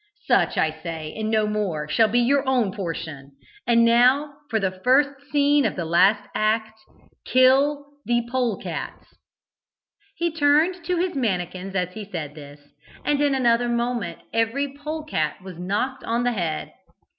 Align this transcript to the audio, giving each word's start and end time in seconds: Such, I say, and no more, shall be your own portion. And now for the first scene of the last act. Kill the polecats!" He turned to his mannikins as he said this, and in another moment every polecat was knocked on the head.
Such, 0.25 0.57
I 0.57 0.71
say, 0.81 1.13
and 1.15 1.29
no 1.29 1.45
more, 1.45 1.87
shall 1.87 2.07
be 2.07 2.17
your 2.21 2.43
own 2.49 2.71
portion. 2.71 3.33
And 3.67 3.85
now 3.85 4.33
for 4.49 4.59
the 4.59 4.81
first 4.83 5.09
scene 5.31 5.63
of 5.63 5.75
the 5.75 5.85
last 5.85 6.27
act. 6.33 6.79
Kill 7.23 7.85
the 8.05 8.27
polecats!" 8.31 9.05
He 10.15 10.31
turned 10.33 10.83
to 10.85 10.97
his 10.97 11.13
mannikins 11.13 11.75
as 11.75 11.91
he 11.93 12.03
said 12.11 12.33
this, 12.33 12.61
and 13.05 13.21
in 13.21 13.35
another 13.35 13.69
moment 13.69 14.17
every 14.33 14.75
polecat 14.75 15.39
was 15.43 15.59
knocked 15.59 16.03
on 16.03 16.23
the 16.23 16.31
head. 16.31 16.73